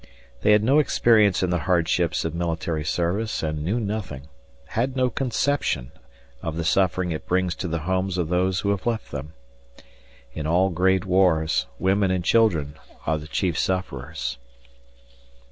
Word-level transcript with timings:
They 0.41 0.53
had 0.53 0.63
no 0.63 0.79
experience 0.79 1.43
in 1.43 1.51
the 1.51 1.59
hardships 1.69 2.25
of 2.25 2.33
military 2.33 2.83
service 2.83 3.43
and 3.43 3.63
knew 3.63 3.79
nothing, 3.79 4.29
had 4.69 4.95
no 4.95 5.11
conception, 5.11 5.91
of 6.41 6.57
the 6.57 6.63
suffering 6.63 7.11
it 7.11 7.27
brings 7.27 7.53
to 7.57 7.67
the 7.67 7.81
homes 7.81 8.17
of 8.17 8.29
those 8.29 8.61
who 8.61 8.71
have 8.71 8.87
left 8.87 9.11
them. 9.11 9.33
In 10.33 10.47
all 10.47 10.71
great 10.71 11.05
wars, 11.05 11.67
women 11.77 12.09
and 12.09 12.23
children 12.23 12.77
are 13.05 13.19
the 13.19 13.27
chief 13.27 13.59
sufferers. 13.59 14.39